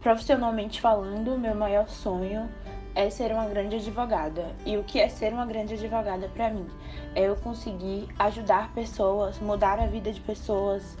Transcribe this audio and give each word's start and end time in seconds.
profissionalmente 0.00 0.80
falando, 0.80 1.38
meu 1.38 1.54
maior 1.54 1.88
sonho 1.88 2.48
é 2.94 3.08
ser 3.08 3.32
uma 3.32 3.46
grande 3.46 3.76
advogada. 3.76 4.54
E 4.66 4.76
o 4.76 4.84
que 4.84 4.98
é 4.98 5.08
ser 5.08 5.32
uma 5.32 5.46
grande 5.46 5.74
advogada 5.74 6.28
para 6.28 6.50
mim? 6.50 6.66
É 7.14 7.22
eu 7.22 7.36
conseguir 7.36 8.08
ajudar 8.18 8.72
pessoas, 8.72 9.38
mudar 9.38 9.78
a 9.78 9.86
vida 9.86 10.12
de 10.12 10.20
pessoas, 10.20 10.96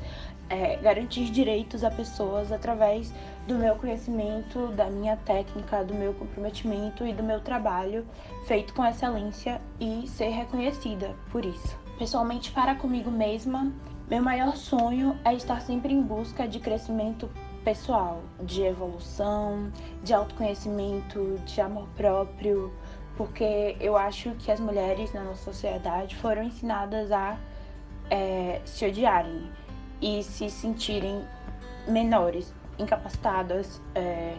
é, 0.48 0.76
garantir 0.76 1.30
direitos 1.30 1.84
a 1.84 1.90
pessoas 1.90 2.52
através 2.52 3.12
do 3.46 3.54
meu 3.54 3.76
conhecimento, 3.76 4.68
da 4.68 4.90
minha 4.90 5.16
técnica, 5.16 5.84
do 5.84 5.94
meu 5.94 6.12
comprometimento 6.14 7.06
e 7.06 7.12
do 7.12 7.22
meu 7.22 7.40
trabalho 7.40 8.06
feito 8.46 8.74
com 8.74 8.84
excelência 8.84 9.60
e 9.78 10.06
ser 10.08 10.28
reconhecida 10.28 11.14
por 11.30 11.44
isso. 11.44 11.78
Pessoalmente, 11.98 12.50
para 12.50 12.74
comigo 12.74 13.10
mesma, 13.10 13.72
meu 14.10 14.20
maior 14.20 14.56
sonho 14.56 15.16
é 15.24 15.32
estar 15.34 15.60
sempre 15.62 15.94
em 15.94 16.02
busca 16.02 16.48
de 16.48 16.58
crescimento 16.58 17.30
pessoal, 17.64 18.24
de 18.42 18.60
evolução, 18.62 19.70
de 20.02 20.12
autoconhecimento, 20.12 21.38
de 21.46 21.60
amor 21.60 21.86
próprio, 21.96 22.74
porque 23.16 23.76
eu 23.78 23.96
acho 23.96 24.32
que 24.32 24.50
as 24.50 24.58
mulheres 24.58 25.12
na 25.12 25.22
nossa 25.22 25.44
sociedade 25.44 26.16
foram 26.16 26.42
ensinadas 26.42 27.12
a 27.12 27.38
é, 28.10 28.60
se 28.64 28.84
odiarem 28.84 29.48
e 30.02 30.24
se 30.24 30.50
sentirem 30.50 31.24
menores, 31.86 32.52
incapacitadas, 32.80 33.80
é, 33.94 34.34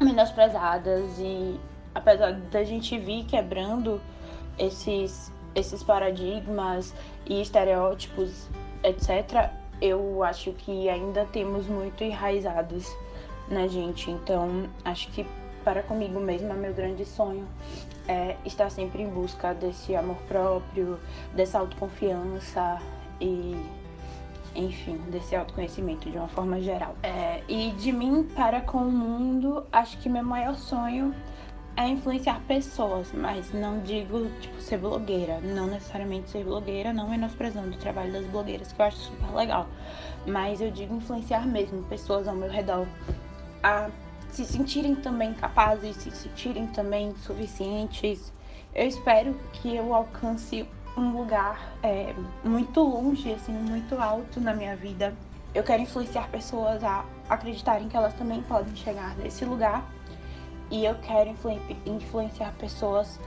menosprezadas 0.00 1.18
e 1.18 1.58
apesar 1.92 2.34
da 2.34 2.62
gente 2.62 2.96
vir 2.96 3.24
quebrando 3.24 4.00
esses 4.56 5.32
esses 5.54 5.82
paradigmas 5.82 6.94
e 7.26 7.40
estereótipos, 7.40 8.48
etc., 8.82 9.50
eu 9.80 10.22
acho 10.22 10.52
que 10.52 10.88
ainda 10.90 11.24
temos 11.24 11.66
muito 11.66 12.04
enraizados 12.04 12.86
na 13.48 13.66
gente. 13.66 14.10
Então, 14.10 14.68
acho 14.84 15.10
que 15.10 15.26
para 15.64 15.82
comigo 15.82 16.20
mesma, 16.20 16.54
meu 16.54 16.72
grande 16.72 17.04
sonho 17.04 17.46
é 18.08 18.36
estar 18.44 18.70
sempre 18.70 19.02
em 19.02 19.08
busca 19.08 19.54
desse 19.54 19.94
amor 19.94 20.16
próprio, 20.28 20.98
dessa 21.34 21.58
autoconfiança 21.58 22.80
e, 23.20 23.56
enfim, 24.54 24.96
desse 25.10 25.36
autoconhecimento 25.36 26.10
de 26.10 26.16
uma 26.16 26.28
forma 26.28 26.60
geral. 26.60 26.94
É, 27.02 27.42
e 27.48 27.70
de 27.72 27.92
mim 27.92 28.24
para 28.34 28.60
com 28.60 28.78
o 28.78 28.90
mundo, 28.90 29.64
acho 29.70 29.98
que 29.98 30.08
meu 30.08 30.24
maior 30.24 30.56
sonho 30.56 31.14
é 31.76 31.88
influenciar 31.88 32.40
pessoas, 32.46 33.10
mas 33.12 33.52
não 33.52 33.80
digo, 33.80 34.28
tipo, 34.40 34.60
ser 34.60 34.78
blogueira. 34.78 35.40
Não 35.40 35.66
necessariamente 35.66 36.30
ser 36.30 36.44
blogueira, 36.44 36.92
não 36.92 37.08
menosprezando 37.08 37.74
o 37.74 37.78
trabalho 37.78 38.12
das 38.12 38.26
blogueiras, 38.26 38.72
que 38.72 38.80
eu 38.80 38.86
acho 38.86 38.98
super 38.98 39.34
legal. 39.34 39.66
Mas 40.26 40.60
eu 40.60 40.70
digo 40.70 40.94
influenciar 40.94 41.46
mesmo 41.46 41.82
pessoas 41.84 42.28
ao 42.28 42.34
meu 42.34 42.50
redor 42.50 42.86
a 43.62 43.88
se 44.30 44.44
sentirem 44.44 44.94
também 44.94 45.32
capazes, 45.34 45.96
se 45.96 46.10
sentirem 46.10 46.66
também 46.66 47.14
suficientes. 47.16 48.32
Eu 48.74 48.86
espero 48.86 49.34
que 49.52 49.74
eu 49.74 49.94
alcance 49.94 50.68
um 50.96 51.12
lugar 51.16 51.74
é, 51.82 52.14
muito 52.44 52.80
longe, 52.80 53.32
assim, 53.32 53.52
muito 53.52 53.96
alto 54.00 54.40
na 54.40 54.54
minha 54.54 54.76
vida. 54.76 55.14
Eu 55.54 55.64
quero 55.64 55.82
influenciar 55.82 56.28
pessoas 56.28 56.84
a 56.84 57.04
acreditarem 57.28 57.88
que 57.88 57.96
elas 57.96 58.14
também 58.14 58.42
podem 58.42 58.74
chegar 58.76 59.16
nesse 59.16 59.44
lugar 59.44 59.84
e 60.70 60.84
eu 60.84 60.94
quero 60.96 61.34
influenciar 61.84 62.52
pessoas 62.58 63.18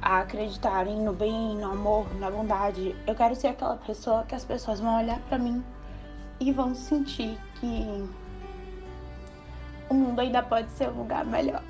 a 0.00 0.20
acreditarem 0.20 1.00
no 1.00 1.12
bem, 1.12 1.56
no 1.56 1.72
amor, 1.72 2.06
na 2.16 2.30
bondade. 2.30 2.94
Eu 3.06 3.14
quero 3.14 3.34
ser 3.34 3.48
aquela 3.48 3.76
pessoa 3.76 4.24
que 4.24 4.34
as 4.34 4.44
pessoas 4.44 4.78
vão 4.78 4.96
olhar 4.98 5.18
para 5.28 5.38
mim 5.38 5.64
e 6.38 6.52
vão 6.52 6.74
sentir 6.74 7.38
que 7.58 8.08
o 9.88 9.94
mundo 9.94 10.20
ainda 10.20 10.42
pode 10.42 10.70
ser 10.72 10.88
um 10.88 10.98
lugar 10.98 11.24
melhor. 11.24 11.62